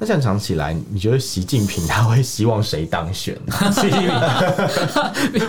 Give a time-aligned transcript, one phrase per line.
[0.00, 3.36] 那这样讲起来，你觉得习近平他会希望谁当选？
[3.74, 4.10] 习近平，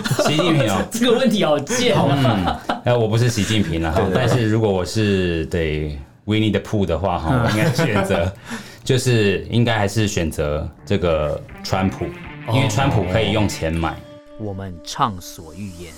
[0.26, 2.60] 习近平哦，这个问题好贱啊！
[2.84, 8.34] 哎、嗯，我不是习近平了哈，但是如果我是对 Winnie the Pooh 的话哈，我应该选择，
[8.82, 12.06] 就是应该还是选择这个川普，
[12.52, 13.96] 因为川普可以用钱买。
[14.40, 15.92] 我们畅所欲言，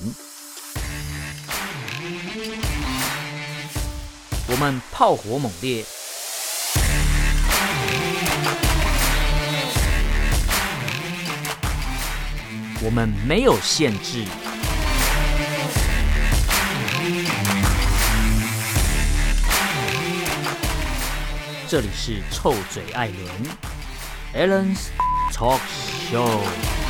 [4.46, 5.82] 我们炮火猛烈。
[12.84, 14.24] 我们没有限制。
[21.68, 23.08] 这里是臭嘴艾
[24.34, 24.88] 伦 Allen's
[25.32, 25.60] Talk
[26.10, 26.81] Show。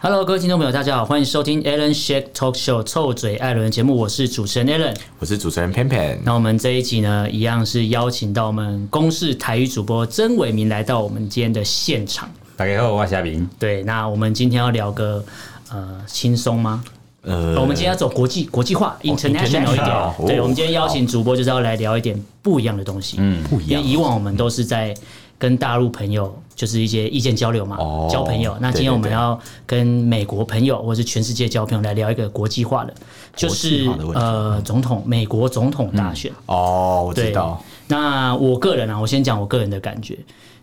[0.00, 6.18] Hello，各位听众朋友，大家好，欢迎收听 Allen Shake Talk Show 臭嘴艾伦节目，我是主持人 Allen，我是主持人 Pan Pan。
[6.22, 12.30] 那我们这一集呢，一样是邀请到我们公视台语主播曾伟明来到我们今天的现场。
[12.56, 13.50] 大家好，我是夏明。
[13.58, 15.24] 对，那我们今天要聊个
[15.68, 16.84] 呃轻松吗？
[17.22, 19.88] 呃，我们今天要走国际国际化，international 一点。
[19.88, 23.16] 哦、对，我们今天邀请主播就是要来聊一点不一样的东西。
[23.18, 23.82] 嗯，不一样。
[23.82, 24.94] 因为以往我们都是在
[25.40, 26.40] 跟大陆朋友。
[26.58, 28.56] 就是一些意见交流嘛，哦、交朋友。
[28.60, 32.92] 那今天我们要跟美国朋友或是全世界交朋友，来聊一个国际化的，
[33.36, 36.32] 就是呃，总统美国总统大选。
[36.32, 37.62] 嗯、哦，我知道。
[37.86, 40.18] 那我个人啊，我先讲我个人的感觉，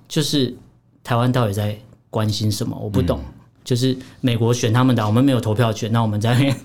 [0.06, 0.54] 就是
[1.02, 1.74] 台湾到底在
[2.09, 2.78] 关心什么？
[2.78, 3.18] 我不懂。
[3.26, 6.56] 嗯、就是美国选他们的，我们没有投票权，那我们在那边，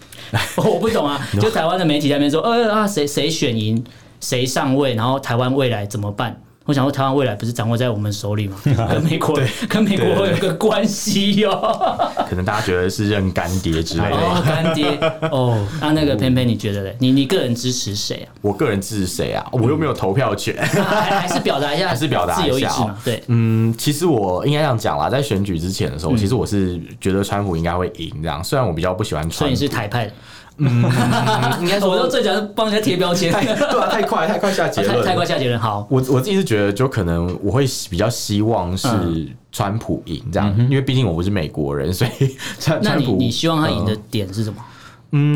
[0.57, 1.25] 我不懂啊。
[1.41, 3.85] 就台湾的媒体在那边说，呃啊，谁谁选赢，
[4.21, 6.37] 谁上位，然后台湾未来怎么办？
[6.67, 8.57] 我想说，台湾未来不是掌握在我们手里吗？
[8.65, 11.51] 跟美国，跟美国会有个关系哟。
[12.29, 14.17] 可能大家觉得是认干爹之类的。
[14.17, 14.97] 哦，干爹
[15.33, 15.67] 哦。
[15.81, 16.97] 那那个偏偏你觉得嘞？
[17.01, 18.29] 你你个人支持谁啊？
[18.41, 19.45] 我个人支持谁啊？
[19.51, 22.97] 我又没有投票权， 还是表达一下，还是表达自由意志嘛？
[23.05, 28.45] 对，嗯，其实我应该这样讲啦，在选举之前的时候，其实我是觉得川普应该会赢这样。
[28.45, 30.13] 虽然我比较不喜欢川普，所以你是台派的。
[30.61, 30.85] 嗯，
[31.63, 35.59] 应该说，我就最讲是帮人家贴标签，对啊，太快，太快下结论，太快下结论。
[35.59, 38.89] 好，我我自己是觉得，就可能我会比较希望是
[39.51, 44.57] 川普赢这样，因为毕竟我不是美国人，所以川川普，你希望他赢的点是什么？
[44.59, 44.65] 嗯，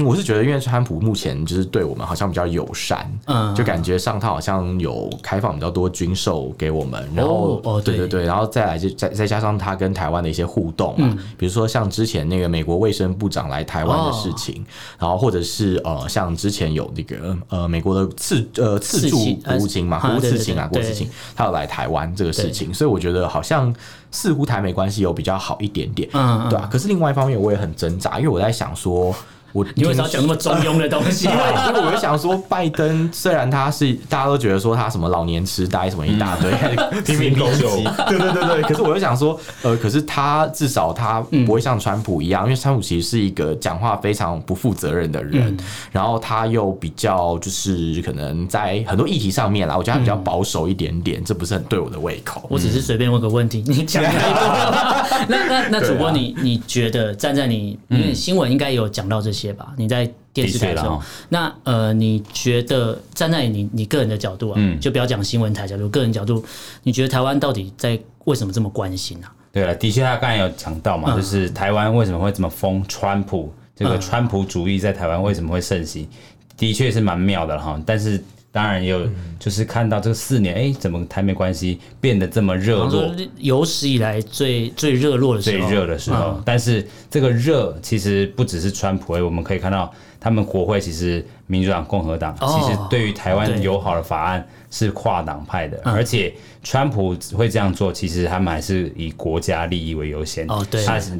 [0.05, 8.07] 我是觉得，因为川普目前就是对我们好像比较友善，嗯，就感觉上他好像有开放比较多军售给我们，然后，哦，对对。
[8.07, 14.65] 对，然后再来就再再加上他跟台湾的一些互动嘛，比如说像之前那个美国卫生部长来台湾的事情，
[14.99, 23.75] 然后或者是呃，像之前有那个呃美国的次呃次助国务卿嘛，国务次卿啊，国务次卿，他有来台湾这个事情，所以我觉得好像
[24.12, 26.69] 似乎台美关系有比较好一点点，嗯，对啊。
[26.71, 29.12] 可是另外一方面，我也很挣扎，因为我在想说。
[29.55, 31.27] 我你为什么要讲那么中庸的东西？
[31.31, 31.39] 因为
[31.69, 36.51] 因为我就想说，拜登虽然他是大家都觉得说他什么老年痴呆什么一大堆，
[37.07, 37.63] 拼命攻击，
[38.09, 38.63] 对对对对。
[38.63, 45.57] 可是我就想说，呃，可是他至少他不会像川普一样，因为川普其实是一个讲话非常不负责任的人，
[45.93, 52.45] 然后他又比较就是可能在很多议题上面啦，我觉得他比较保守一点点，这不是很对我的胃口。
[52.51, 55.07] 我只是随便问个问题，你讲太多了。
[55.31, 59.44] 那那那主播，你你觉得站在你因为新闻应该有讲到这些。
[59.53, 66.44] 吧，你在电视台上，那呃，你觉得站在你你个人的角度啊，嗯，就不要讲新闻台角度，个人角度，
[66.82, 69.32] 你觉得台湾到底在为什么这么关心啊？
[69.53, 76.09] 对了，的确他刚才有讲到嘛，就是台湾为什么会这么疯川普，这个川普主义在台湾为什么会盛行，
[76.56, 78.22] 的确是蛮妙的哈，但是。
[78.55, 79.05] 当然也有，
[79.37, 83.13] 就是看到这四年，哎、欸，怎么台美关系变得这么热络？
[83.39, 86.41] 有史以来最最热络的时候，最热的时候。
[86.45, 96.33] 但是这个热其实不只是川普，哎，我们可以看到他们国会其实民主党、共和党其实对于台湾友好的法案是跨党派的，而且
[96.63, 100.47] 川普会这样做，其实他们还是以国家利益为优先。
[100.49, 101.19] 哦，对，他是。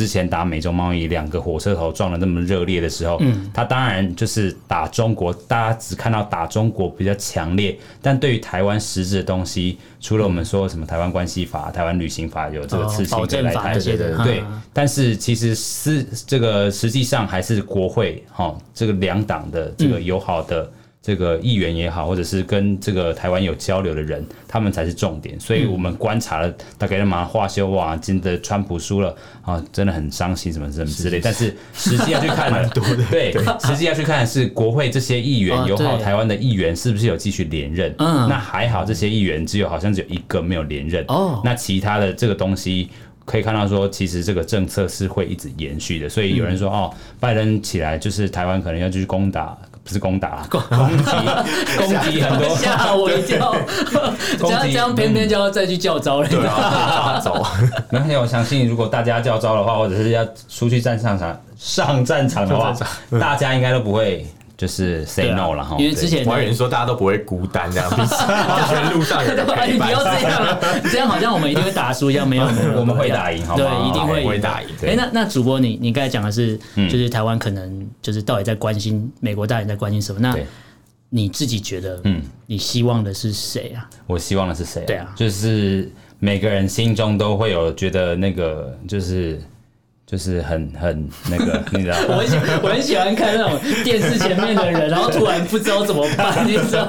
[0.00, 14.42] 之前打美洲贸易两个火车头撞的那么热烈的时候，嗯，他当然就是打中国，大家只看到打中国比较强烈，但对于台湾实质的东西，除了我们说什么台湾关系法、台湾旅行法有这个刺青的来台的，对，
[14.72, 20.66] 但是其实是这个实际上还是国会哈，这个两党的这个友好的。
[21.02, 25.40] 这个议员也好，或者是跟这个台湾有交流的人，他们才是重点。
[25.40, 31.18] 所以我们观察了大概那么化修哇，真的川普输了啊，真的很伤心什么什么之类。
[31.18, 32.68] 但是实际要去看的，
[33.10, 33.32] 对，
[33.64, 37.94] 实际要去看的是国会这些议员友好台湾的议员是不是有继续连任？
[37.98, 41.02] 嗯，那还好，这些议员只有好像只有一个没有连任。
[41.08, 42.90] 哦，那其他的这个东西
[43.24, 46.10] 可以看到说，其实这个政策是会一直延续的。
[46.10, 49.56] 所以有人说哦，拜登起来就是台湾可能要继续攻打。
[49.90, 51.04] 不是攻打，攻击
[51.76, 53.52] 攻击很多， 吓我一跳。
[54.38, 57.44] 这样这样偏偏就要再去叫招了，对啊，走。
[57.90, 62.72] 没关系，我相信如果大家叫招的话，或者是要出去战上场上战场的话，
[63.18, 64.24] 大家应该都不会。
[64.60, 69.72] 就是 say no 了哈，因为之前我还以为说大家都不会孤单这样，完全 路上有人陪伴。
[69.72, 70.58] 你不要这样，
[70.92, 72.44] 这样好像我们一定会打输一样，没有，
[72.76, 74.68] 我们会打赢，好对，一定会打赢。
[74.86, 80.20] 哎，那那主播，你你刚才讲的是，就是台湾可能就是到底在关心美国，到底在关心什么？
[80.20, 80.36] 那
[81.08, 83.88] 你自己觉得，嗯，你希望的是谁啊？
[84.06, 84.84] 我希望的是谁？
[84.84, 89.40] 对啊，就是每个人心中都会有觉得那个就是。
[90.10, 92.04] 就是很很那个，你知道吗？
[92.10, 96.88] 我很喜我很喜欢看那种电视前面的人，然后突然不知道怎么办，你知道？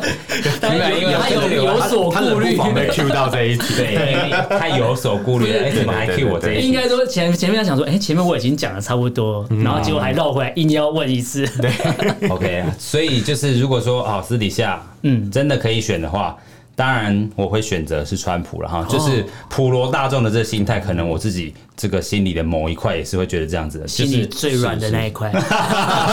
[0.60, 5.52] 他有有所顾虑，没 Q 到这一题，对，他有所顾虑。
[5.54, 6.68] 哎，怎么还 Q 我这一题？
[6.68, 11.46] 应该说前前面要想说，哎，前面我已经讲的差不多，然后结果还绕回来，硬要问一次。
[11.62, 11.70] 对，
[12.30, 16.36] OK，所以就是如果说哦，私底下嗯，真的可以选的话。
[16.82, 25.32] 当然，我会选择是川普了哈，就是普罗大众的这个心态，可能我自己这个心里的某一块也是会觉得这样子的，心里最软的那一块。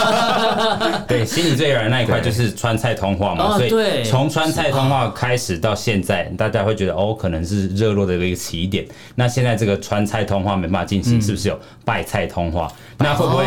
[1.09, 8.85] 对，心里最软的那一块就是川菜通话嘛，所以从川菜通话开始到现在，大家会觉得哦，可能是热络的一个起点。
[9.15, 12.71] 那现在这个川菜通话没办法进行，是不是有拜菜通话？
[12.99, 13.43] 那会不会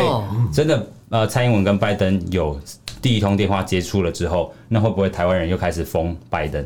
[0.51, 2.59] 真的呃，蔡英文跟拜登有
[3.01, 6.61] 第一通电话接触了之后，那会不会台湾人又开始封拜登？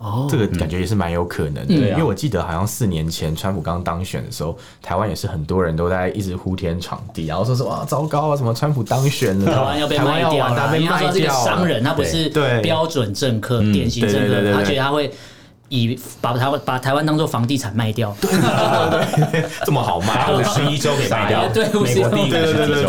[0.00, 12.28] 哦，这个感觉也是蛮有可能的，因为我记得好像四年前川普刚当选的时候，台湾也是很多人都在一直呼天抢地，然后说说哇糟糕啊，什么川普当选了，台湾要被卖掉了，因为他说这个商人，他不是
[12.62, 15.12] 标准政客、典型政客，他觉得他会。
[15.70, 22.84] 以把台湾把台湾当做房地产卖掉，对对对， 这么好卖，五十一周给卖掉，对，美国第一对对对对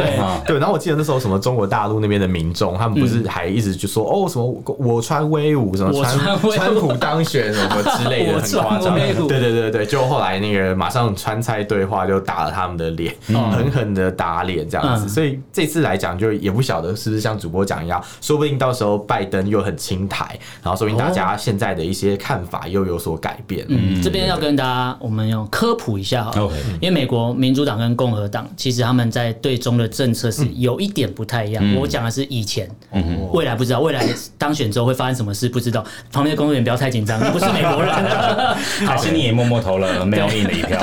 [0.47, 0.57] 对。
[0.57, 8.95] 然后我记得那时候什么中国大陆那边的民众，他们不是还一直就说哦什么我穿威武，什么川川普当选什么之类的， 很夸张。
[8.95, 15.07] 对对对对，就后来那个马上川菜对话就打了他们的脸，狠狠的打脸这样子。
[15.07, 20.25] 所以这次来讲，就也不晓得是不是像主播讲一样，说不定到时候拜登又很清台，
[20.63, 22.65] 然后说不定大家现在的一些看法。
[22.71, 23.65] 又有所改变。
[23.69, 26.31] 嗯，这边要跟大家，我们要科普一下哈。
[26.79, 31.75] 因为美国民主党跟共和党，其实他们在对中的政策是有一点不太一样。
[31.75, 32.69] 我讲的是以前，
[33.31, 34.07] 未来不知道，未来
[34.37, 35.85] 当选之后会发生什么事不知道。
[36.11, 37.93] 旁边的工作人员不要太紧张，你 不是美国人，
[38.87, 40.79] 还是你也默默投了没有印的一票。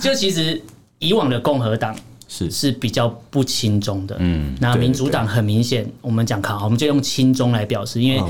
[0.00, 0.60] 就其实
[0.98, 1.94] 以往的共和党
[2.28, 8.22] 是是比较不亲中的，嗯，那民主党很明显，我们讲好，我们就用亲中来表示，因为。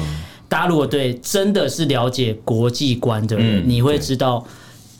[0.52, 4.46] 大家如果对真的是了解国际观的人，你会知道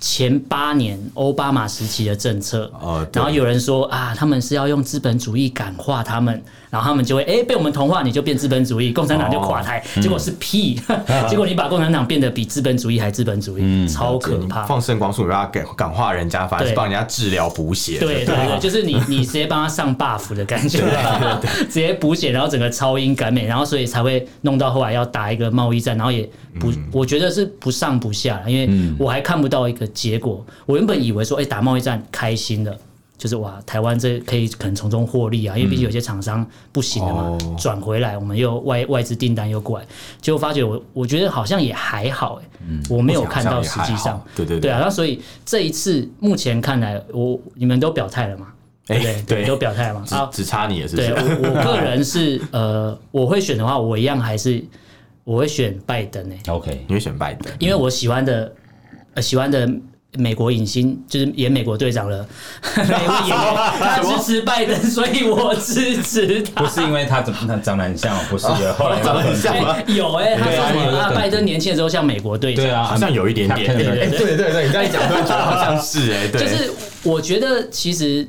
[0.02, 2.70] 前八年奥巴马时期的政策。
[3.12, 6.42] 然后有人说啊，他们是要用资本主义感化他们。
[6.68, 9.84] 然后他们就会哎被我们同化，你就变资本主义，共产党就垮台。
[10.00, 10.80] 结果是屁，
[11.28, 14.64] 结果你把共产党变得比资本主义还资本主义，超可怕。
[14.64, 17.98] 放圣光术，然后感感化人家，反而是帮人家治疗补血。
[17.98, 20.78] 对对对，就是你你直接帮他上 buff 的感觉，
[21.68, 26.26] 直接补血，然后整个超英赶美，然后所以才会弄到后来要打一个贸易战，然后也
[26.58, 30.44] 不，我觉得是不上不下，因为我还看不到一个结果。
[30.66, 32.76] 我原本以为说，哎，打贸易战开心了。
[33.18, 39.86] 就是哇，台湾这可以可能从中获利啊，因为毕竟有些厂商不行了嘛，转、嗯、回来我们又外外资订单又过来，
[40.20, 48.48] 结果发觉我我觉得好像也还好哎，嗯、我没有看到实际上，对对啊，那所以这一次目前看来，我你们都表态了嘛？
[48.88, 49.14] 对不对？
[49.14, 50.04] 欸、对，都表态了嘛？
[50.10, 50.96] 啊，只差你也是，是。
[50.96, 54.60] 对，我我个人是呃，我会选的话，我一样还是
[55.22, 56.36] 我会选拜登哎。
[56.48, 58.52] OK，你会选拜登，因为我喜欢的
[59.14, 59.70] 呃喜欢的。
[60.18, 62.26] 美国影星就是演美国队长了，
[62.76, 66.62] 美国演员他支持拜登，所以我支持他。
[66.62, 69.74] 不是因为他怎么他长得很像，不是的， 后来长得很像吗？
[69.86, 71.10] 有哎，他说什么啊？
[71.14, 73.74] 拜登年轻的时候像美国队长，对啊，好像有一点点。
[73.74, 76.28] 对对对对，你这样一讲，突然觉得好像是哎。
[76.28, 76.70] 就是
[77.04, 78.28] 我觉得其实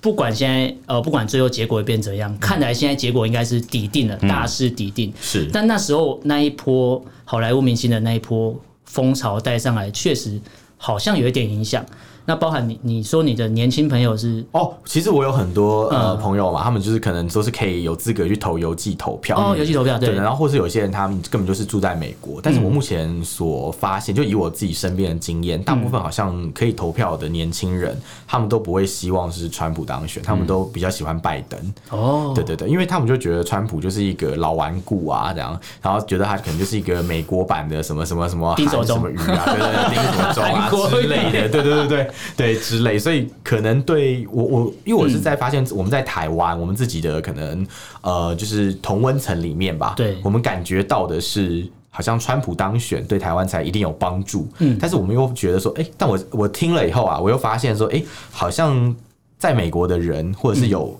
[0.00, 5.12] 不管现在呃，不管最后结果会变怎样，看来现在结果应该是底定了，大势底定。
[5.20, 10.40] 是，但那时候那一波好莱坞明星的那一波风潮带上来，确实。
[10.84, 11.82] 好像有一点影响。
[12.26, 20.14] 那包含你，你说你的年轻朋友是哦，其实我有很多呃朋友嘛，他们就是可能都是可以有资格去投邮寄投票哦，邮寄投票对。
[20.14, 31.74] 然后或是有些人他们根本就是住在美国，但是我目前所发现，就以我自己身边的经验，大部分好像可以投票的年轻人，他们都不会希望是川普当选，他们都比较喜欢拜登。
[31.90, 32.32] 哦。
[32.34, 42.10] 对对对，因为他们就觉得川普就是一个老顽固啊这样，然后觉得他可能就是一个美国版的什么什么什么韩什么鱼啊，对对对，丁什么中啊 之类的，对对对对。
[42.36, 47.66] 对之类，所以可能对我我，因为我是在发现我们在台湾，我们自己的可能
[48.02, 51.66] 呃，就是同温层里面吧，对，我们感觉到的是。
[51.96, 58.92] 好像川普当选对台湾才一定有帮助，嗯，但是我们又觉得说，哎、欸，但我我听了以后啊，我又发现说，哎、欸，好像
[59.38, 60.98] 在美国的人或者是有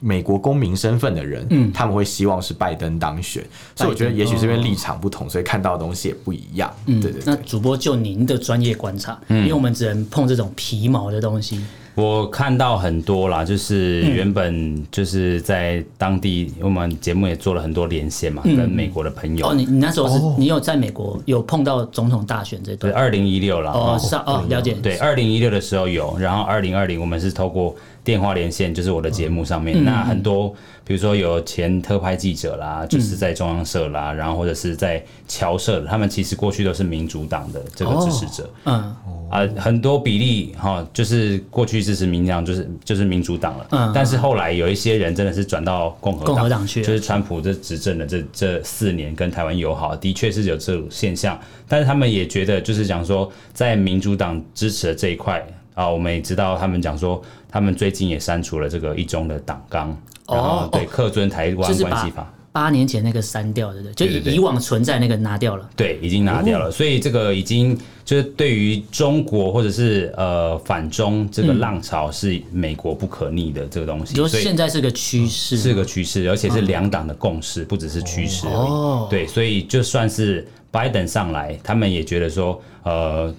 [0.00, 7.24] 美国公民身份的人，嗯，他们会希望是拜登当选，所以我觉得也许这边立场不同，所以看到的东西也不一样，嗯，对对，对。
[7.26, 11.60] 那主播就您的专业观察，嗯，因为我们只能碰这种皮毛的东西。
[11.94, 19.48] 我看到很多啦，就是原本就是在当地，我们节目也做了很多连线嘛，跟美国的朋友。
[19.48, 22.92] 哦，你你那时候是你有在美国有碰到总统大选这段？
[22.92, 23.72] 对，二零一六了。
[23.72, 24.74] 哦，是哦，了解。
[24.74, 27.74] 对，二零一六的时候有，然后二零二零我们是透过
[28.06, 30.54] 电话连线，就是我的节目上面，那很多。
[30.88, 39.28] 比如说有前特派记者啦，就是在中央社啦，嗯、然后或者是在侨社，他们其实过去都是民主党的这个支持者，哦、嗯。
[39.28, 51.36] 啊，很多比例哈，就是过去支持民党就是就是民主党了，嗯，但是后来有一些人真的是转到共和党，共和党去，就是川普这执政的这这四年跟台湾友好，的确是有这种现象，
[51.66, 55.44] 但是他们也觉得就是讲说，在民主党支持的这一块
[55.74, 57.20] 啊，我们也知道他们讲说，
[57.56, 59.96] 他们最近也删除了这个一中的党纲。
[60.28, 83.32] 然后，对，客尊台湾关系法，八年前那个删掉的，对，就以以往存在那个拿掉了，对，已经拿掉了，所以这个已经就是对于中国或者是呃反中这个浪潮是美国不可逆的这个东西，就现在是个趋势，是个趋势，而且是两党的共识，不只是趋势而已，对，所以就算是拜登上来，他们也觉得说，呃，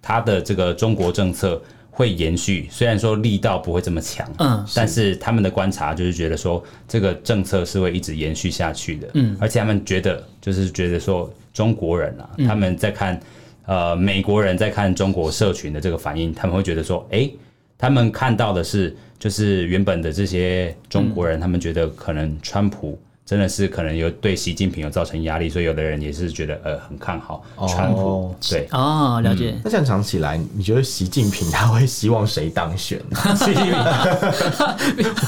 [0.00, 1.62] 他的这个中国政策。
[1.96, 13.18] 会延续，虽然说力道不会这么强，嗯，但是他们的观察就是觉得说这个政策是会一直延续下去的，嗯，而且他们觉得就是觉得说中国人啊，他们在看
[13.64, 17.30] 呃美国人在看中国社群的这个反应，他们会觉得说，哎，
[17.78, 22.98] 他们看到的是就是原本的这些中国人，他们觉得可能川普。
[23.26, 27.98] 真的是可能有对习近平有造成压力，所以有的人也是觉得呃很看好川普。
[28.00, 29.50] 哦、对哦，了解。
[29.56, 33.00] 嗯、那这样讲起来，你觉得习近平他会希望谁当选？
[33.34, 33.74] 习近平，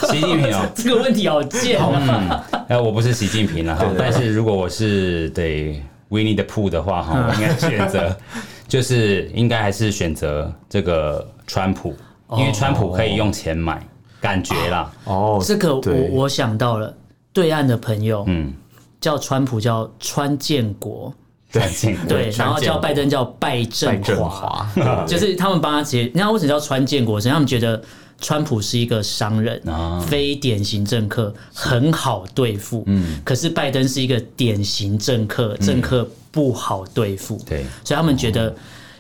[0.09, 2.47] 习近平哦， 这个问题好贱啊！
[2.69, 8.17] 哎、嗯，我不是习近平了哈，但是如果我是对 Winnie the Pooh 的话哈，我应该选择
[8.69, 11.97] 就是应该还是选择这个川普，
[12.37, 13.83] 因为川普可以用钱买，
[14.21, 14.89] 感觉啦。
[15.03, 16.95] 哦，这个我我想到了。
[17.39, 18.53] 对岸的朋友，嗯，
[19.01, 21.15] 叫川普叫川建国，
[21.53, 21.63] 对
[22.09, 24.69] 对，然后叫拜登叫拜振华，
[25.07, 26.11] 就是他们帮他解。
[26.13, 27.21] 你看为什么叫川建国？
[27.21, 27.81] 是他们觉得
[28.21, 29.63] 川普是一个商人，
[30.01, 32.83] 非典型政客，很好对付。
[32.87, 37.41] 嗯，可是拜登是一个典型政客，政客不好对付。
[37.49, 38.53] 对，所以他们觉得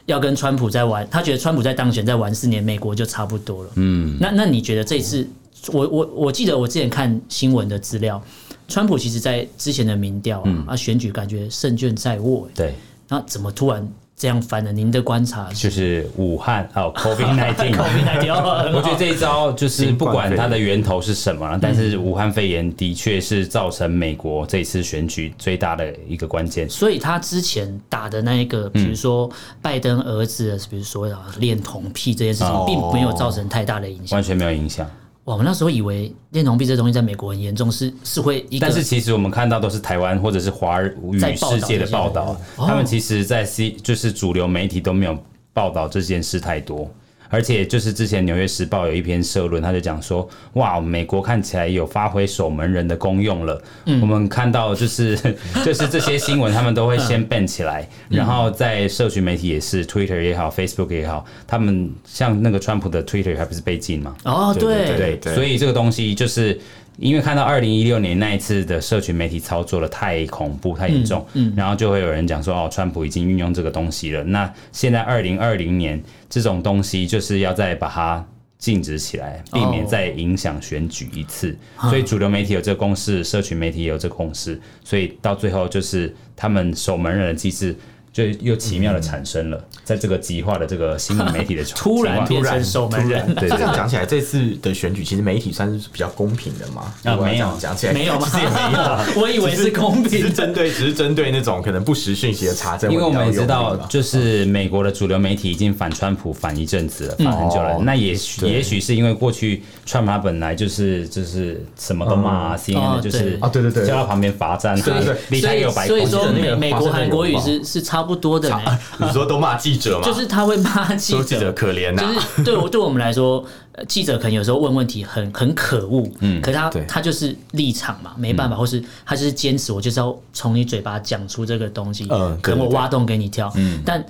[0.06, 3.70] 要跟川普在玩，他觉得川普在当选在玩四年，美国就差不多了。
[3.74, 5.28] 嗯，那那你觉得这次？
[5.72, 8.22] 我我我记得我之前看新闻的资料，
[8.68, 12.48] 川普其实在之前的民调啊，嗯、啊选举感觉胜券在握。
[12.54, 12.74] 对，
[13.08, 13.86] 那怎么突然
[14.16, 14.72] 这样翻了？
[14.72, 15.68] 您的观察是？
[15.68, 26.68] 就是武汉哦，COVID-19，COVID-19， 我觉得这一招就是不管它的源头是什么，但是武汉肺炎的确是造成美国这次选举最大的一个关键。
[26.68, 29.30] 所以他之前打的那一个，比如说
[29.62, 34.84] 拜登儿子，比如说恋童癖这件事情，并没有造成太大的影响，完全没有影响。
[35.32, 40.90] 我们那时候以为恋童癖这东西在美国很严重，是是会一个，但是其实我们看到都是台湾或者是华语
[41.36, 45.18] 世界的报道，他们其实，在 C 就是主流媒体都没有
[45.52, 46.90] 报道这件事太多。
[47.28, 53.62] 而且就是之前《纽约时报》有一篇社论，他就讲说：“哇，美国看起来有发挥守门人的功用了。
[53.86, 55.16] 嗯”我们看到就是
[55.64, 64.16] 就是这些新闻，他们都会先 ban 起来，嗯、然后在社群媒体也是，Twitter 也好，Facebook 也好，他们像那个川普的 Twitter 还不是被禁吗？
[64.24, 66.58] 哦，对对对，对，所以这个东西就是。
[66.98, 74.22] 因为看到二零一六年那一次的社群媒体操作的太恐怖、太严重，嗯，嗯，然后就会有人讲说，哦，川普已经运用这个东西了。
[74.24, 78.26] 那现在二零二零年这种东西就是要再把它
[78.58, 81.56] 禁止起来，避免再影响选举一次。
[81.76, 87.74] 哦，所以主流媒体有这个共识，社群媒体也有这个共识，所以到最后就是他们守门人的机制。
[88.18, 93.32] 就又奇妙的产生了，在这个极化的这个新闻媒体的 突然变成守门人。
[93.38, 96.92] 对，这样讲起来，这次的选举其实媒体算是比较公平的嘛？
[97.04, 98.26] 啊，没有讲起来没有吗？
[98.34, 102.90] 没有，我以为是公平，是针对，只是针对那种可能不实讯息的查证。
[102.90, 107.78] 因为我们也知道，就是美国的主流媒体已经反川普反一阵子了，反很久了。
[107.84, 115.96] 那也许也许是因为过去川普他本来就是就是什么都骂，CNN 就是啊，对对对，叫他旁边罚站，对对对，离开有白宫。
[115.96, 118.07] 所以说美美国韩国语是是差。
[118.08, 118.58] 不多的呢。
[118.98, 120.04] 你说都骂记者吗？
[120.04, 122.02] 就是他会骂记者，记者可怜呐。
[122.02, 123.44] 就是对我对我们来说，
[123.86, 134.02] 记者可能有时候问问题很很可恶，嗯，可是他他就是立场嘛，没办法，或是他就是坚持，我就是要从你嘴巴讲出这个东西，嗯，可能我挖洞给你跳，嗯，但。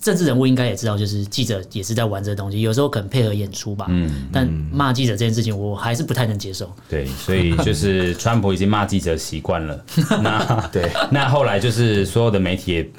[0.00, 3.86] 政治人物应该也知道，就是记者也是在玩这个东西，有时候可能配合演出吧。
[3.88, 6.70] 嗯，但骂记者这件事情，我还是不太能接受。
[6.88, 9.84] 对，所以 就是川普已经骂记者习惯了。
[10.22, 12.90] 那对，那后来就是所有的媒体也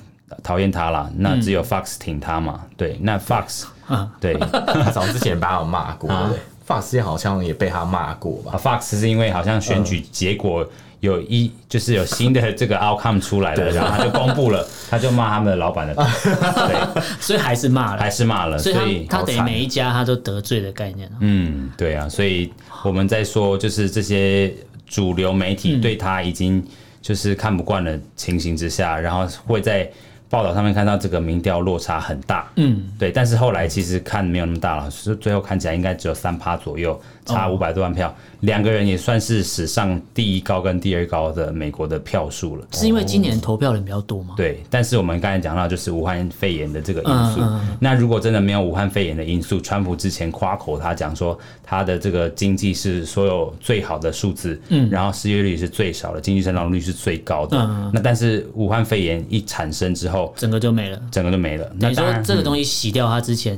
[0.43, 2.61] 讨厌他了，那只有 Fox 挺他嘛。
[2.75, 8.59] 对，那 Fox，嗯，对，他 早之前把我骂过，对，Fox 好像也被他骂过吧。
[8.61, 10.67] Fox 是因为好像选举结果。
[10.99, 21.09] 有一就是有新的这个 outcome 出来了，然后他就公布了， 他就骂他们的老板的， 对，所以还是骂了，还是骂了，所以他等于每一家他都得罪的概念。
[21.19, 22.51] 嗯，对啊，所以
[22.83, 24.53] 我们在说就是这些
[24.85, 26.63] 主流媒体对他已经
[27.01, 29.89] 就是看不惯的情形之下，然后会在。
[30.29, 42.65] 报道上面看到这个民调落差很大，嗯，对，但是后来其实看没有那么大了，是最后看起来应该只有三趴左右，差五百多万票，两、哦、个人也算是史上第一高跟第二高的美国的票数了。
[42.71, 44.33] 是因为今年投票人比较多吗？
[44.37, 60.33] 对，但是我们刚才讲到就是武汉肺炎的这个因素，嗯嗯、那如果真的没有武汉肺炎的因素，川普之前夸口他讲说他的这个经济是所有最好的数字，嗯，然后失业率是最少的，经济增长率是最高的，嗯、那但是武汉肺炎一产生之后。
[60.35, 61.69] 整个就没了，整个就没了。
[61.77, 63.57] 你说这个东西洗掉，它之前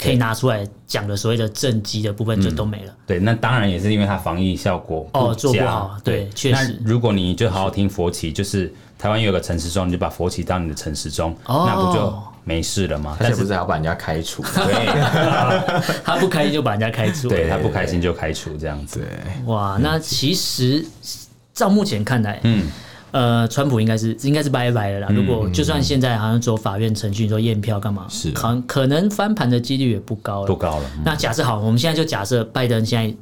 [0.00, 2.90] 可以拿出来讲的所谓的政绩的部分就都没了。
[2.90, 5.94] 嗯、对，那当然也是因为它防疫效果哦做不好。
[6.02, 6.78] 对，确实。
[6.82, 13.14] 那如果你就好好听佛旗，就是台湾有个陈时中，你就把佛旗当你的陈时中，哦、那不就没事了吗？
[13.20, 14.42] 但是不是还要把人家开除？
[14.42, 14.86] 对，
[16.02, 19.06] 他不开心就把人家开除，对他不开心就开除这样子。
[19.44, 20.82] 哇，那其实
[21.52, 22.66] 照目前看来，嗯。
[23.12, 25.08] 呃，川普应该是应该是拜拜了啦。
[25.10, 28.06] 如果就算现在好像走法院程序，你说验票干嘛？
[28.08, 30.46] 是可可能翻盘的几率也不高了。
[30.46, 30.90] 不高了。
[31.04, 33.16] 那假设好，我们现在就假设拜登现在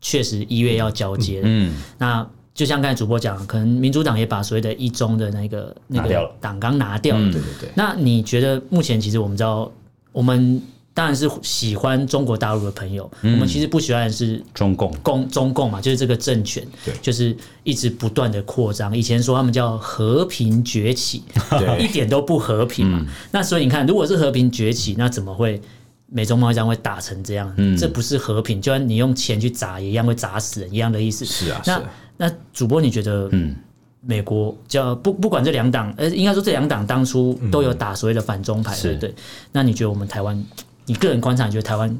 [0.00, 1.40] 确实一月要交接。
[1.44, 1.74] 嗯。
[1.98, 7.24] 那就像刚才主播讲，可能民主党也把所谓的一中的那个那个党纲拿掉了。
[7.32, 7.70] 对对对。
[7.74, 9.70] 那你觉得目前其实我们知道
[10.12, 10.60] 我们。
[10.98, 18.98] 当然是喜欢中国大陆的朋友，嗯、我们其实不喜欢的是中共，共中共嘛，就是这个政权，对就是一直不断的扩张。
[18.98, 22.98] 以前说他们叫和平崛起，对 一点都不和平嘛。
[23.00, 25.62] 嗯、那所以你看，如果是和平崛起，那怎么会
[26.08, 27.54] 美中贸易战会打成这样？
[27.58, 31.24] 嗯、这不是和平，就算你用钱去砸，也一样会砸死人，一样的意思。
[31.24, 31.82] 是啊，那是
[32.16, 33.54] 那主播，你觉得，嗯，
[34.00, 39.14] 美国叫不不管这两党，呃，应该说这两党当初都有打所谓的反中牌，对不对？
[39.52, 40.44] 那你觉得我们台湾？
[40.88, 41.96] 你个人观察，你觉得台湾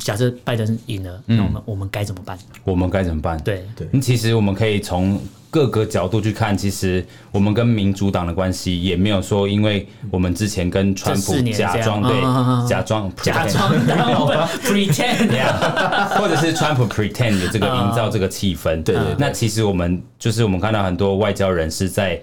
[0.00, 2.36] 假设拜登赢了，那我们我们该怎么办？
[2.64, 3.40] 我们该怎么办？
[3.42, 12.20] 对对，其实我们可以从各个角度去看，其实我们跟民主党的关系也没有说，因为我们之前跟川普假装对
[12.68, 13.72] 假装 假装
[14.62, 19.14] pretend，或者是川普 pretend 的这个营造这个气氛，对对。
[19.16, 22.20] 那其实我们就是我们看到很多外交人士在。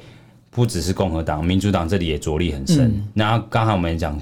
[0.55, 2.85] 不只是共和党，民主党这里也着力很深。
[2.85, 4.17] 嗯、然后刚才我们也讲，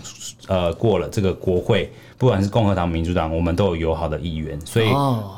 [0.47, 4.87] 呃，过了这个国会，不管是共和党、民主党，我们都有友好的议员，所以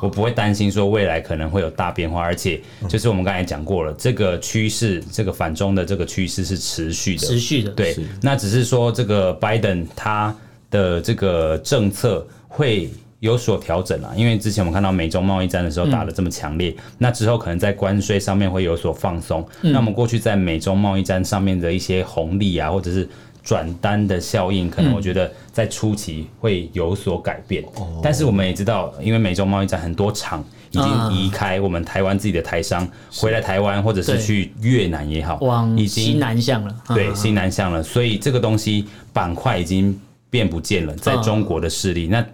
[0.01, 2.21] 我不会担心说未来可能会有大变化。
[2.21, 7.71] 而且就是我们刚才讲过了，这个趋势，这个反中的这个趋势是持续的，持续的。
[7.71, 10.33] 对，那只是说这个拜登他
[10.71, 12.89] 的这个政策会。
[13.21, 19.43] 有所调整了，因为之前我们看到美中贸易战的时候打的这么强烈，嗯、那之后可能在关税上面会有所放松。
[19.61, 23.07] 嗯、那我们过去在美中贸易战上面的一些红利啊，或者是
[23.41, 27.63] 转单的效应，可能我觉得在初期会有所改变。
[27.79, 35.39] 嗯、但是我们也知道，因为美中贸易战很多厂已经移开，我们台湾自己的台商回来台湾，或者是去越南也好，
[35.77, 36.75] 已经西南向了。
[36.89, 39.99] 对，西南向了，所以这个东西板块已经
[40.29, 42.25] 变不见了，在中国的势力、嗯、那。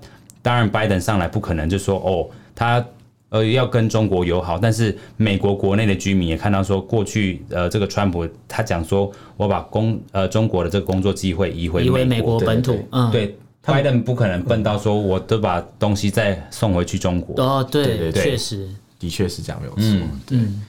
[0.41, 2.85] 当然，拜登上来不可能就说哦，他
[3.29, 17.41] 呃要跟中国友好，但是美国国内的居民也看到说，过去呃这个川普他讲说，我把工呃中国的这个工作机会移回移回美国本土，嗯，对，拜登不可能笨到说我都把东西再送回去中国。
[17.43, 18.67] 哦，对对对，确实。
[18.99, 20.61] 的确是这样，没有错，嗯。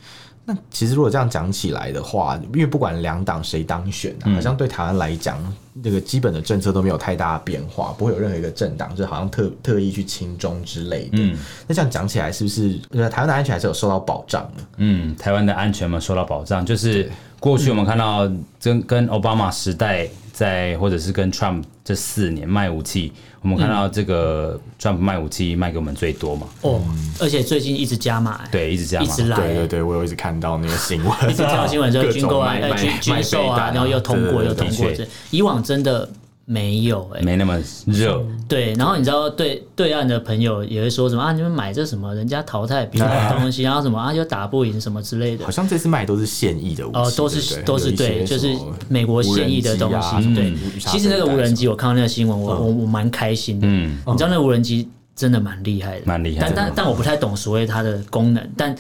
[0.45, 5.39] 那其实如果这样讲起来的话，因为不管两党谁当选啊，好像对台湾来讲，
[5.85, 11.11] 这个基本的政策都没有太大的变化，不会有任何一个政党就好像特特意去亲中之类的。
[11.13, 12.77] 嗯，那这样讲起来，是不是
[13.09, 14.65] 台湾的安全还是有受到保障的？
[14.79, 18.29] 嗯，台湾的安全嘛，受到保障，就是过去我们看到
[18.61, 26.49] 跟跟奥巴马时代在或者是跟 Trump 这四年卖武器，我们看到这个 Trump 卖武器卖给我们最多嘛？
[26.63, 26.81] 哦，
[27.21, 34.91] 而且最近一直加码，对，一直加码，一直来，对对对，我有一直看到那个新闻，一直看到新闻就是军购啊、军军售啊，然后又通过又通过，
[35.31, 36.09] 以往真的。
[36.45, 38.21] 没有哎、欸，没那么热。
[38.49, 41.33] 对，然后你知道对对岸的朋友也会说什么啊？
[41.33, 42.15] 你们买这什么？
[42.15, 44.13] 人家淘汰别的 东西，然后什么啊？
[44.13, 45.45] 又打不赢什么之类的。
[45.45, 48.55] 好像这次卖都是现役的武器哦，都是都是对，就是
[48.89, 50.35] 美国现役的东西。
[50.35, 53.67] 对，其实那个无人机，我看到那个新闻，我我我蛮开心的。
[53.67, 56.41] 嗯，你知道那个无人机真的蛮厉害的，蛮厉害。
[56.41, 58.75] 但但但我不太懂所谓它的功能，但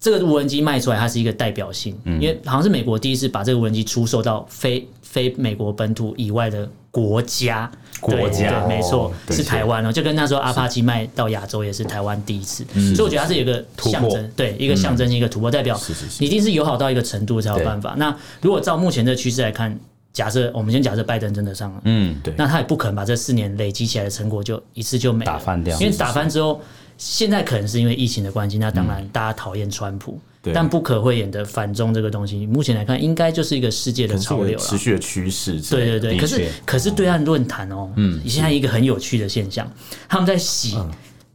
[0.00, 6.68] 这个无人机卖出来，它是一个代表性，因为好像是美国第一次把这个无人机出售到非非美国本土以外的。
[6.90, 12.64] 国家，国家，对，没错，是台湾哦，就跟那时候阿帕奇卖到亚洲也是台湾第一次，
[12.96, 15.78] 所以我觉得它是有一个象征，对，一个象征性一个突破，代表
[16.18, 17.94] 你一定是友好到一个程度才有办法。
[17.98, 19.78] 那如果照目前的趋势来看，
[20.12, 26.60] 假设我们先假设拜登真的上了，嗯，对，那他也不可能把这四年累积起来的成果就一次就没打翻掉，因为打翻之后，
[26.98, 30.20] 现在可能是因为疫情的关系，那当然大家讨厌川普。
[30.54, 35.60] 但不可讳言的反中这个东西，目前来看应该就是一个世界的潮流了，持续的趋势。
[35.60, 39.70] 对对对，可是可是对岸论坛哦，嗯，现在一个很有趣的现象，
[40.08, 40.78] 他们在洗。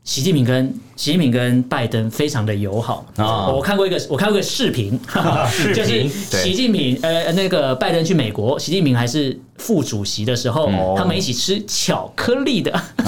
[0.04, 3.06] 习近平跟习近平跟拜登非常的友好。
[3.16, 3.48] 啊。
[3.48, 5.00] 我看过一个，我看过一个视频，
[5.74, 12.70] 就是习近平呃那个拜登去美国，习近平还是副主席的时候，他们一起吃巧克力的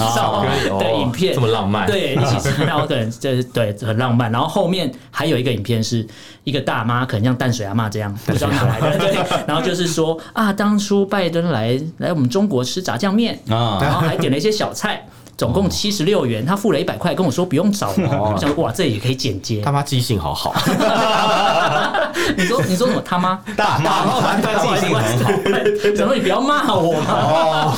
[0.80, 4.32] 的影片，这么浪漫，对，一起吃，然后可能 就是对很浪漫。
[4.32, 6.06] 然后后面还有一个影片是
[6.44, 9.14] 一个大妈，可能像淡水阿嬷这样，不知道哪来的，对，
[9.46, 15.06] 然后就是说啊，当初拜登来来我们中国吃炸酱面，然后还点了一些小菜。
[15.36, 17.90] 总共七十六元，他付了一百块，跟我说不用找。
[17.98, 19.60] 我想说哇，这也可以剪接。
[19.60, 20.54] 他妈记性好好。
[22.36, 23.02] 你说你说什么？
[23.04, 25.30] 他妈大妈记性很好。
[25.94, 27.76] 怎么你不要骂我嘛？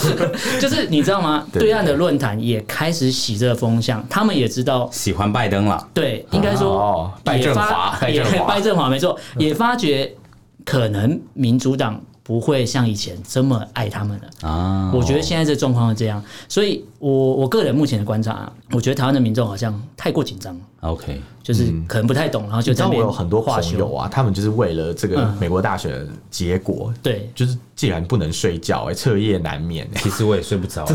[0.60, 1.44] 就是你知道吗？
[1.52, 5.84] 对岸的论坛也开始洗这个风向，他们也知道喜欢拜登了。
[5.92, 10.14] 对，应该说拜振华，也拜振华没错，也发觉
[10.64, 12.00] 可能民主党。
[12.28, 14.92] 不会像以前这么爱他们了啊！
[14.94, 20.58] 我觉得现在这状况是这样，所以我我个人目前的观察啊，我觉得台湾的民众好像太过紧张。
[20.80, 23.02] OK，就是可能不太懂，然后就在那边。
[23.02, 29.88] 我有很多朋友啊，他们就是为了这个美国大选的结果，对，就是既然不能睡觉，哎，彻夜难眠。
[29.96, 30.86] 其实我也睡不着，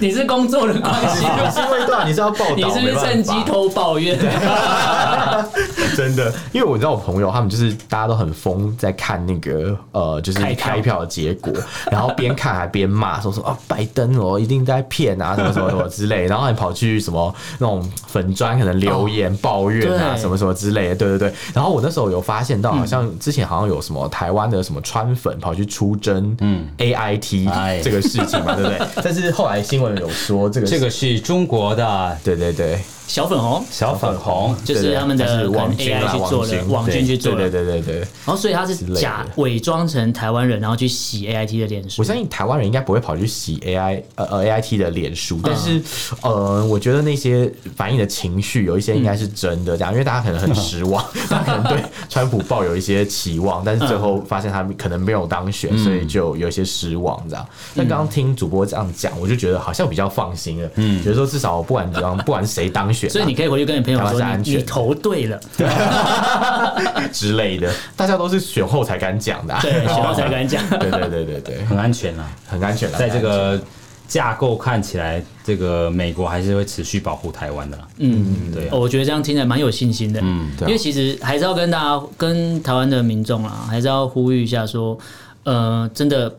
[0.00, 4.16] 你是工作的关系， 不是因为对啊，你是要报道，你是不是趁机偷抱怨？
[5.96, 11.52] 真的，因为我知道我朋友他们就是大家都很疯，在看那个呃，就是开票的结果，
[11.90, 18.90] 然后边看还边骂，说说啊，拜登哦，一定在骗啊，什么什么什么之类，然后还跑去什么那种粉砖可能留。
[18.90, 21.32] 留言抱怨啊，什么什么之类的，对对对。
[21.54, 27.48] 然后我那时候有发现到，好像之前好像有什么台湾的什么川粉跑去出征，嗯，A I T
[27.82, 28.78] 这个事情嘛，对不对？
[29.02, 32.80] 但是后来新闻有说，这个这个是中国的，对对对。
[33.10, 37.98] 小粉红，小粉红就是他们的网军去做的，网军去做的，对对对对。
[37.98, 42.00] 然后所以他是假伪装成台湾人，然后去洗 A I T 的脸书。
[42.00, 45.82] 我相信台湾人应该不会跑去洗 A I 呃呃 A I T 的脸书，但是
[46.22, 57.44] 呃，我觉得那些反映的情绪有一些应该是真的，这样，因为大家可能很失望， 大家可能对川普抱有一些期望，但是最后发现他可能没有当选，所以就有一些失望，这样。
[57.74, 62.99] 但刚刚听主播这样讲，我就觉得好像比较放心了，嗯，觉得说至少不管怎样，不管谁当选。
[63.08, 65.40] 所以你可以回去跟你朋友说，你你投对了。
[67.12, 72.90] 之类的，大家都是选后才敢讲的，对，选后才敢讲， 对对对对对，很安全啊，很安全。
[72.92, 73.60] 在这个
[74.06, 77.78] 架构看起来，这个美国还是会持续保护台湾的。
[77.98, 80.20] 嗯，对，我觉得这样听起来蛮有信心的。
[80.22, 84.98] 嗯，因为其实还是要跟大家、跟台湾的民众啊，还是要呼吁一下，说，
[85.44, 86.32] 呃，真的。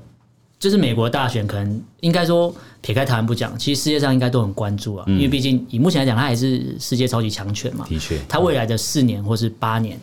[0.61, 7.83] 就是美国大选，可能应该说撇开台湾不讲，其实世界上应该都很关注啊，因为毕竟以目前来讲，它还是世界超级强权嘛。
[7.89, 9.99] 的确，它未来的四年或是八年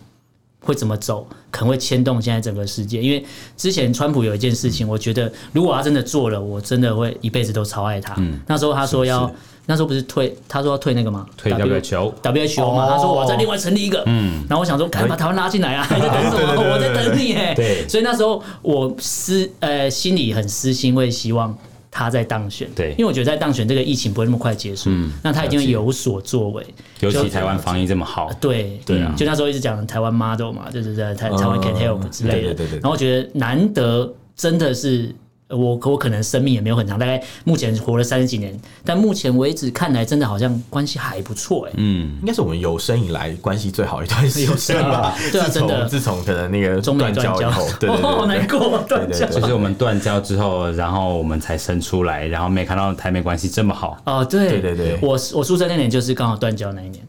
[0.60, 3.00] 会怎么走，可能会牵动现在整个世界。
[3.02, 3.24] 因为
[3.56, 8.16] 之前川普有一件事情，我觉得如果他真的做了，我真的会一辈子都超爱他。
[8.46, 9.30] 那时候他说要。
[9.70, 11.26] 那时候不是退，他说要退那个吗？
[11.36, 12.88] 退 WHO，WHO 嘛。
[12.88, 14.02] 他说我要再另外成立一个。
[14.06, 14.42] 嗯。
[14.48, 15.84] 然后我想说，赶快把台湾拉进来啊！
[15.84, 16.72] 还在等什么？
[16.72, 17.52] 我在等你哎。
[17.52, 17.86] 对。
[17.86, 21.54] 所以那时候我私呃心里很私心，会希望
[21.90, 22.68] 他在当选。
[22.74, 22.90] 对。
[22.92, 24.90] 因为我觉得在当选，这个疫情不会那么快结束。
[24.90, 25.12] 嗯。
[25.22, 26.66] 那他已经有所作为。
[27.00, 28.30] 尤其台湾防疫这么好。
[28.40, 29.14] 对对啊。
[29.16, 32.54] 就那时候一直讲台湾 model 嘛，就是在台台湾 can help 之类的。
[32.54, 32.78] 对对对。
[32.80, 35.14] 然后我觉得难得真的是
[35.50, 41.72] 我我可能生命也没有很长，大概目前活了三十几年，但目前为止看来真的好像关系还不错哎。
[41.76, 45.14] 嗯，应该是我们有生以来关系最好一段时间吧。
[45.32, 45.86] 对啊，真的。
[45.86, 49.26] 自从可能那个中断交以后，对对对，好难过断交。
[49.26, 53.96] 就是我们断交之后，然后我们才生出来，然后没看到台美关系这么好。
[54.04, 57.02] 哦，对对对对，我我出生那年就是刚好断交那一年，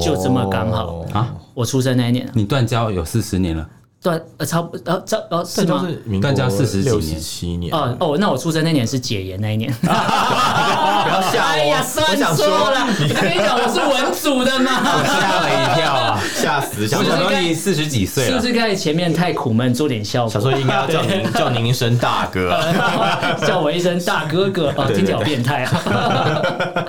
[0.00, 1.32] 就这么刚好啊！
[1.54, 3.68] 我出生那一年，你断交有四十年了。
[4.06, 5.84] 断呃，差不呃，这呃是吗？
[6.22, 9.72] 断交四十几七年哦哦，那我出生那年是解严那一年。
[9.82, 11.56] 不要吓我！
[11.56, 12.86] 哎呀，算错了。
[12.86, 14.70] 我跟你讲，我是文组的嘛。
[14.86, 16.82] 我吓了一跳啊，吓死！
[16.82, 20.30] 我想说你四十几岁了，是不是在前面太苦闷，做点效果？
[20.30, 22.56] 想说应该要叫您叫您一声大哥，
[23.44, 26.86] 叫我一声大哥哥哦，听起来好变态啊。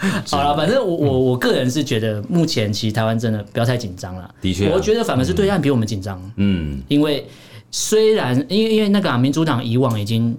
[0.30, 4.34] 好了，反正我我我个人是觉得，目前其实台湾真的不要太紧张了。
[4.40, 6.20] 的确，我觉得反而是对岸比我们紧张。
[6.36, 6.72] 嗯。
[6.72, 7.26] 嗯，因为
[7.70, 10.36] 虽然因为因为那个、啊、民主党以往已经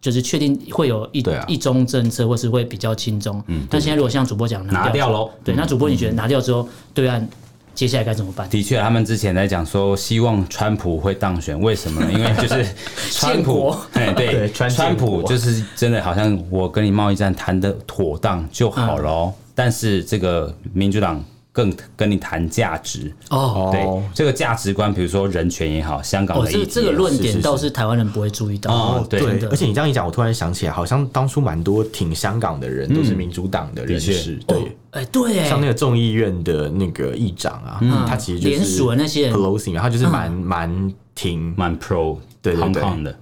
[0.00, 7.26] 就是确定会有一、啊、一中政策，或是会比较轻中，嗯，但现在如果像主播讲拿掉喽，对，那主播你觉得拿掉之后，对岸
[7.74, 8.48] 接下来该怎么办？
[8.48, 12.12] 的确，他们之前在讲说希望川普会当选，为什么呢？
[12.14, 12.66] 因为就是
[13.10, 21.22] 川普，哎对，对，川普就是真的好像我跟你贸易战谈的妥当就好了，嗯、但是这个民主党。
[21.54, 23.14] 更跟你谈价值。
[23.30, 28.74] 哦，对这个价值观，比如说人权也好，香港的议题，这个论点倒是台湾人不会注意到。
[28.74, 29.06] 哦。
[29.08, 37.78] 对，而且你这样一讲，我突然想起来，好像当初蛮多挺香港的人都是民主党的人士，对，哎，对，像那个众议院的那个议长啊，
[38.08, 42.62] 他其实就是联署的那些 Pelosi，他就是蛮蛮挺蛮 pro 对的，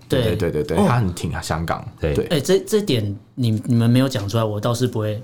[0.08, 0.37] 对对。
[0.37, 2.14] 对对对，他很挺香港，对。
[2.14, 2.26] 对。
[2.26, 5.22] 哎，这这点你你们没有讲出来，我倒是不会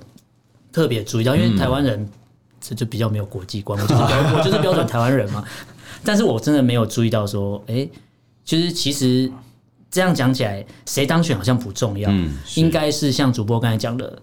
[0.72, 2.08] 特别注意到，因为台湾人。
[2.60, 5.44] 这就比较没有国际观，我就是标 我就是标准台湾人嘛。
[6.02, 7.88] 但是我真的没有注意到说，哎，
[8.44, 9.30] 就是其实
[9.88, 14.20] 这样讲起来，谁当选好像不重要，嗯，应该是像主播刚才讲的，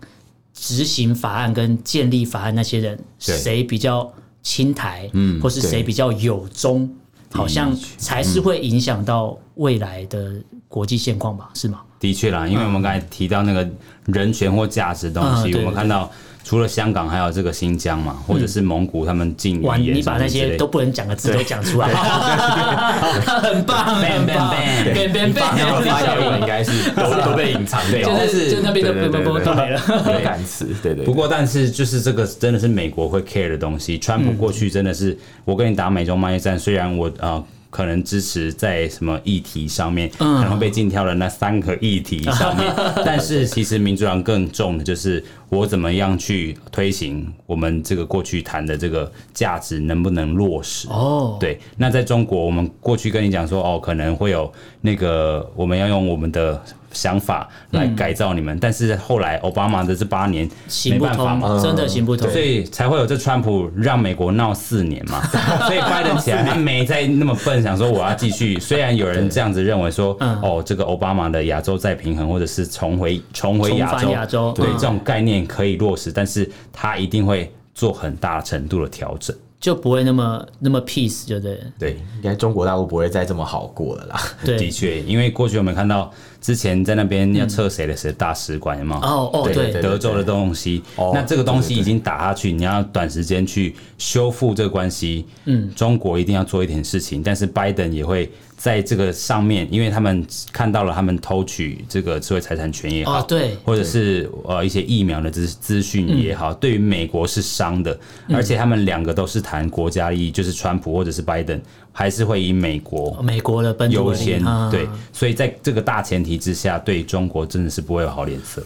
[0.56, 6.90] 执行法案跟建立法案那些人，谁比较亲台，嗯，或是谁比较有中，
[7.32, 11.50] 好像才是会影响到未来的国际现况吧？
[11.54, 11.82] 是吗？
[12.00, 13.70] 的确啦，因为我们刚才提到那个
[14.06, 16.10] 人权或价值的东西，我们看到。
[16.46, 21.88] 除了香港，还有这个新疆嘛，或者是蒙古，他们禁语，你把那些都不能讲的字都讲出来，
[23.42, 24.56] 很棒，很棒，
[24.94, 31.04] 边边边，然后发现我应该是都都被隐藏掉，就是就那边的边边边都没了，敏感词，对对。
[31.04, 33.98] 不过，但是就是这个真的是美国会 care 的东西。
[33.98, 37.44] 川普过去真的是，我跟你打美中贸易战，虽然我啊。
[37.76, 50.88] 可能支持在什么议题上面，可能被禁跳的那三个议题上面， 但是其实民主党更重的就是我怎么样去推行我们这个过去谈的这个价值能不能落实？
[50.88, 51.60] 哦，对。
[51.76, 56.64] 那在中国，我们过去跟你讲说，哦，可能会有那个我们要用我们的。
[56.96, 65.22] 想法来改造你们，嗯、但是后来奥巴马的这八年行不通嘛，真的行不通，所以才会有这川普让美国闹四年嘛。
[65.68, 68.60] 所以拜登起来他没再那么笨，想说我要继续。
[68.60, 79.36] 虽然有人这样子认为说，哦，这个奥巴马的亚洲再平衡或者是重回重回亚洲，亚洲对这种概念可以落实，但是他一定会做很大程度的调整。
[79.58, 81.60] 就不会那么那么 peace，就对？
[81.80, 84.22] 对，应该中国大陆不会再这么好过了啦。
[84.44, 86.12] 对，的确，因为过去我们看到
[86.46, 98.32] 之前在那边要撤谁的谁大使馆有吗，哦哦，对，德州的东西，那这个东西已经打下去，你要短时间去修复这个关系，嗯，中国一定要做一点事情，但是拜登也会。
[98.58, 111.62] 在这个上面，因为他们看到了他们偷取这个智慧财产权也好，哦、对，或者是呃一些疫苗的资资讯也好，嗯、对于美国是伤的，而且他们两个都是谈国家利益，就是川普或者是拜登，
[111.98, 118.62] 还是会以美国美国的优先，对，所以在这个大前提之下，对中国真的是不会有好脸色。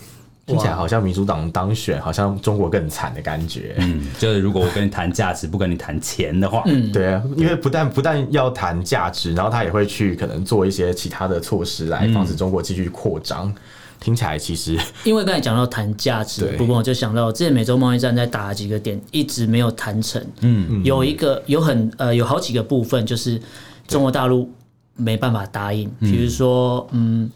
[0.47, 3.75] 听起来好像民主党当选，好像中国更惨的感觉。
[3.77, 13.47] 嗯，就是如果我跟你谈价值，不跟你谈钱的话，嗯，对啊，因为不但不但要谈价值，然后他也会去可能做一些其他的措施来防止中国继续扩张。
[13.47, 13.55] 嗯、
[13.99, 20.21] 听起来其实， 因为刚才讲到谈价值，不过我就想到之前美洲贸易战在打几个点一直没有谈成。
[20.41, 23.39] 嗯嗯，有一个有很呃有好几个部分，就是
[23.87, 24.49] 中国大陆
[24.95, 27.29] 没办法答应，对比如说嗯。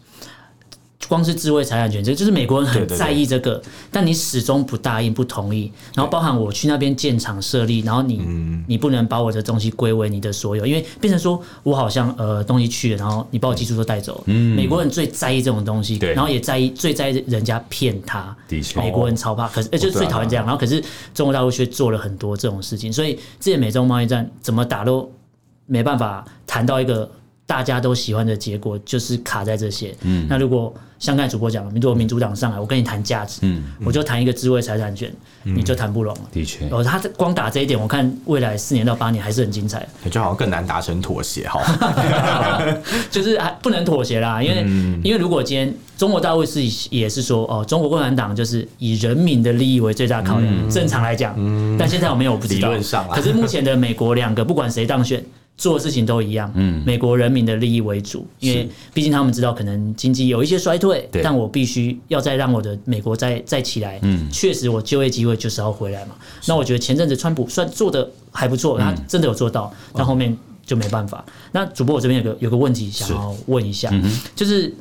[1.08, 14.22] 光是智慧财产权，这就是美国人很在意这个，但你始终不答应、不同意，然后包含我去那边建厂设立，然后你、嗯、你不能把我的东西归为你的所有，因为变成说我好像呃东西去了，然后你把我技术都带走。
[14.26, 16.14] 嗯、美国人最在意这种东西，对。
[16.14, 18.34] 然后也在意最在意人家骗他。
[18.48, 25.10] 的确，美国人超怕，可是呃就是最讨厌这样，然后可是中国大陆却做了很多这种事情，所以这些美中贸易战怎么打都
[25.66, 27.10] 没办法谈到一个。
[27.46, 29.94] 大家都喜欢的结果就是卡在这些。
[30.02, 36.20] 嗯，那如果像刚才主播讲，如果民主党上来，我跟你谈价值，嗯，我就谈一个智慧财产权，你就谈不拢了。
[36.32, 39.86] 的确，哦，他光打这一点，我看未来四年到八年还是很精彩。
[40.10, 41.60] 就好像更难达成妥协哈，
[43.10, 44.62] 就是还不能妥协啦，因为
[45.02, 51.34] 因为如果今天中国大陆是也是说哦，中国共产党就是以人民的利益为最大考量，正常来讲，
[51.78, 52.72] 但现在我没有不知道，
[53.12, 55.22] 可是目前的美国两个不管谁当选。
[55.56, 66.16] 做的事情都一样，嗯，美国人民的利益为主，因为毕竟他们知道可能经济有一些衰退，但我必须要再让我的美国再再起来，嗯，确实我就业机会就是要回来嘛。
[66.46, 70.36] 那我觉得前阵子川普算做的还不错，他真的有做到，但后面
[70.66, 71.24] 就没办法。
[71.52, 74.74] 那主播我这边有个有个问题想要问一下，嗯就是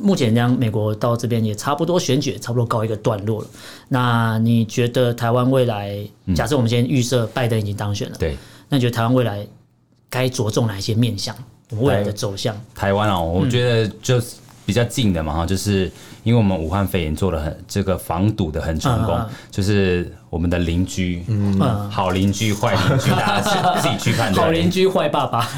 [0.00, 3.48] 目前这样美国到这边也差不多选举差不多告一个段落了，
[3.90, 5.98] 那你觉得台湾未来，
[6.34, 8.38] 假设我们先预设拜登已经当选了，对，
[8.70, 9.46] 那你觉得台湾未来？
[10.10, 11.34] 该着重哪一些面向？
[11.70, 12.58] 我们未来的走向？
[12.74, 15.90] 台湾啊，我觉得就是比较近的嘛，哈，就是
[16.28, 19.18] 因为我们武汉肺炎做的很这个防堵的很成功，
[19.50, 20.12] 就是。
[20.30, 23.40] 我们的邻居，嗯，好邻居、坏邻居，大家
[23.80, 24.30] 自己去看。
[24.34, 25.48] 好邻居、坏爸爸，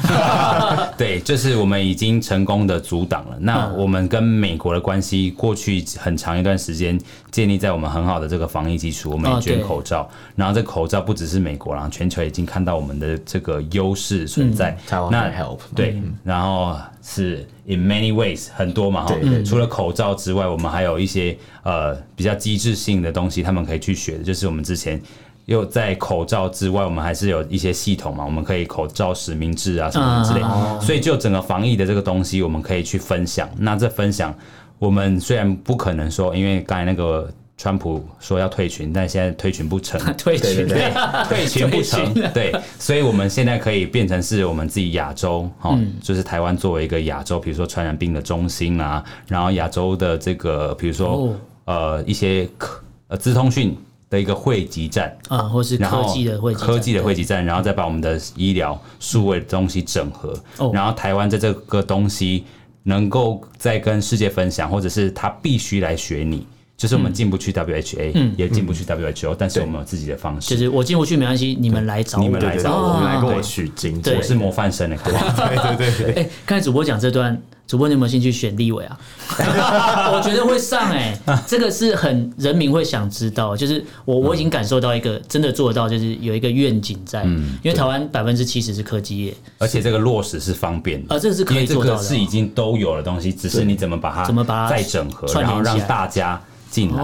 [0.97, 3.35] 对，就是我们已经成功的阻挡了。
[3.41, 6.97] 那我们跟美国的关系，过去很长一段时间
[7.31, 10.09] 建立在我们很好的这个防疫基础，我们也捐口罩。
[10.37, 14.77] 然后这口罩不只是美国啦，全球已经看到我们的这个优势存在。
[14.89, 19.13] 那 help 对，然后是 in many ways 很多嘛哈，
[19.45, 24.61] 除了口罩之外，我们还有一些呃比较机制性的东西，他们可以去学的，就是我们。
[24.61, 25.01] 之前
[25.47, 30.41] 又在口罩之外，我们还是有一些系统嘛，我们可以口罩实名制啊什么之类，
[30.79, 33.49] 所以就整个防疫的这个东西，我们可以去分享。
[33.57, 34.33] 那这分享，
[34.77, 37.27] 我们虽然不可能说，因为刚才那个
[37.61, 40.91] 川普说要退群，但现在退群不成， 退群对，
[41.29, 53.77] 退群不成， 对，所以我们现在可以变成是我们自己亚洲，哈，就是台湾作为一个亚洲，比如说传染病的中心啊，然后亚洲的这个，比如说呃一些科呃资通讯。
[54.11, 55.17] 的一个汇集站。
[55.29, 60.37] 啊，或是科技的汇科技的汇集站，然后再把我们的医疗数位的东西整合，
[60.73, 62.43] 然后台湾在这个东西
[62.83, 66.45] 能够再跟世界分享，或者是他必须来学你，
[66.81, 70.49] 就是我们进不去 WHA，也进不去 WHO，但是我们有自己的方式。
[70.49, 76.23] 就是我进不去没关系，你们来找我，你们来找我，来跟我取经，我是模范生的， 对对对对。
[76.23, 77.39] 哎，刚才主播讲这段。
[77.67, 78.99] 主播，你有没有兴趣选立委啊？
[80.11, 83.55] 我觉得会上哎、欸，这个是很人民会想知道。
[83.55, 87.23] 就是我我已经感受到一个真的做得到，就是有一个愿景在。
[87.23, 91.15] 嗯，因为台湾百分之七十是科技业，而且这个落实是方便的。
[91.15, 96.41] 啊，这个是可以做到的，是已经都有的东西，只是你怎么把它怎么把它再整合，然后让大家
[96.71, 97.03] 进来。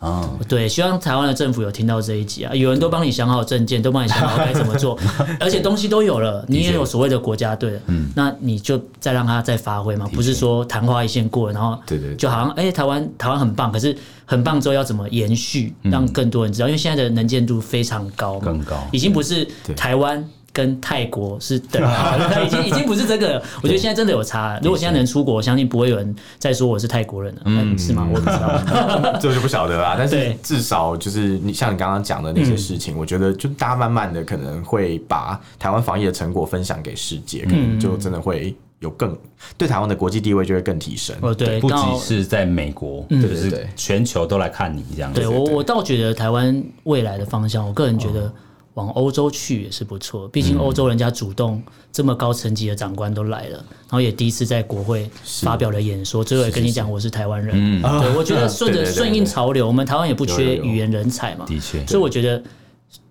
[0.00, 4.98] 哦，对，希望台湾的政府有听到这一集啊，有人都帮你想好证件，都帮你想好该怎么做，
[5.38, 20.26] 而且东西都有了，你也有所谓的国家队了，嗯，那你就再让他再发挥嘛，不是说昙花一现过，然后对对，就好像哎，台湾台湾很棒，可是很棒之后要怎么延续，让更多人知道，因为现在的能见度非常高，更高，已经不是台湾。
[20.52, 23.42] 跟泰国是等号， 已经已经不是这个了。
[23.62, 24.58] 我觉得现在真的有差。
[24.62, 27.42] 如果现在能出国，我相信不会有人再说我是泰国人了。
[27.44, 28.08] 嗯，是吗？
[28.12, 29.94] 我不知道， 这就不晓得啦。
[29.98, 39.16] 但是至少就是你像你刚刚讲的那些事情，我觉得就大家慢慢的可能会把台湾防疫的成果分享给世界，可能就真的会有更
[39.56, 41.14] 对台湾的国际地位就会更提升。
[41.20, 45.12] 哦，对，不只是在美国，就是全球都来看你这样。
[45.12, 48.32] 对我，我倒觉得台湾未来的方向，我个人觉得。
[48.80, 51.62] 往欧洲去也是不错，毕竟欧洲人家主动
[51.92, 55.08] 这么高层级的长官都来了，然后也第一次在国会
[55.42, 57.54] 发表了演说，最后也跟你讲我是台湾人。
[57.54, 61.44] 嗯，对，我觉得 顺着顺应潮流，我们台湾也不缺语言人才嘛。
[61.46, 62.42] 的确，所以我觉得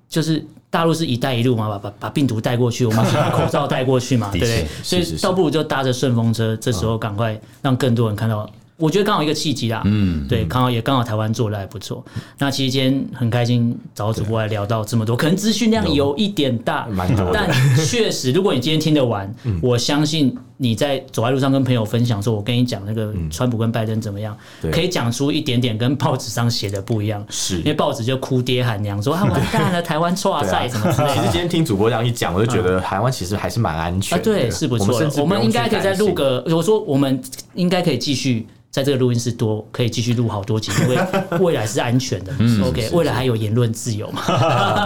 [0.10, 4.67] 就是大陆是一带一路嘛，把把把病毒带过去，我们把口罩带过去嘛，对不对？
[4.84, 8.49] 所以倒不如就搭着顺风车，这时候赶快让更多人看到。
[8.80, 12.04] 我觉得刚好一个契机啦，嗯，对，刚好也刚好台湾做的还不错。
[12.38, 16.88] 那其实今天很开心找主播来聊到这么多，可能资讯量有一点大，
[17.34, 17.50] 但
[17.86, 19.30] 确实，如果你今天听得完，
[19.62, 24.36] 我相信你在走在路上跟朋友分享说，我跟你讲那个川普跟拜登怎么样，
[24.72, 27.58] 可以讲出一点点跟报纸上写的不一样，是。
[27.58, 31.15] 因为报纸就哭爹喊娘说啊完蛋了，台湾挫赛 什么之类的。
[31.15, 35.12] 其实今天听主播这样一讲，我就觉得台湾其实还是蛮安全的，对，是不错的。
[35.22, 37.22] 我们应该可以再录个，我说我们
[37.56, 38.48] 应该可以继续。
[38.71, 40.97] 在这个录音室多可以继续录好多集，因为
[41.41, 42.32] 未来是安全的。
[42.63, 44.21] OK，未来还有言论自由嘛？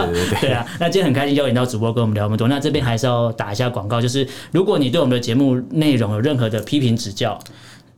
[0.06, 0.66] 对 对对，对啊。
[0.80, 2.48] 那今天很开心邀请到主播跟我们聊那么多。
[2.48, 7.38] 那这边还是要打一下广告，就是如果你对我们的节目内容有任何的批评指教，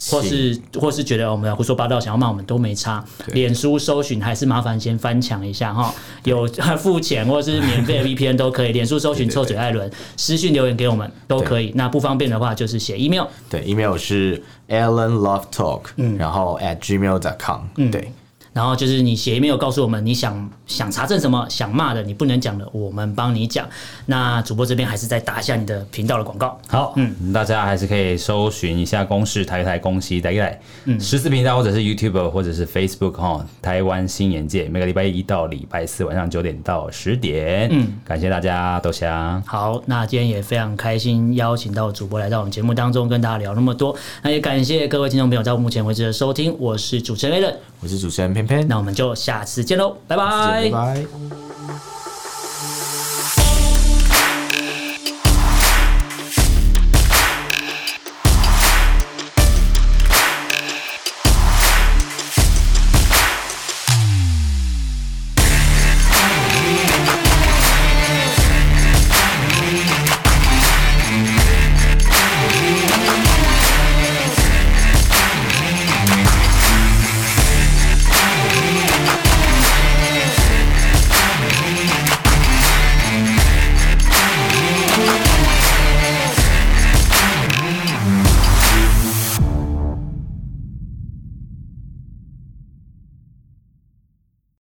[0.09, 3.03] 或是或是觉得我们要胡说八道，想要骂我们都没差。
[3.27, 5.93] 脸书搜寻还是麻烦先翻墙一下哈，
[6.25, 6.45] 有
[6.77, 8.71] 付钱或是免费的 VPN 都可以。
[8.71, 11.71] 脸书搜寻臭嘴艾伦，私讯留言给我们都可以。
[11.75, 18.11] 那不方便的话就是写 email，对，email 是 allenlovetalk，嗯，然后 at gmail.com，嗯，对。
[18.55, 23.67] 然后就是你写 email 告诉我们你想想查证什么，想骂的你不能讲的，我们帮你讲。
[24.05, 26.57] 那主播这边还是再打一下你的频道的广告。
[26.69, 37.67] 好，嗯，大家还是可以搜寻一下公视台台公西台台，嗯，十四频道或者是 YouTube 或者是 Facebook 哈，台湾新眼界，每个礼拜一到礼拜四晚上九点到十点。
[37.73, 39.43] 嗯，感谢大家，豆香。
[39.45, 48.33] 好，那今天也非常开心邀请到主播来到我们节目当中跟大家聊那么多，那也感谢各位听众朋友到目前为止的收听，我是主持人 Allen，我是主持人
[48.63, 51.44] 那我们就下次见喽，拜拜。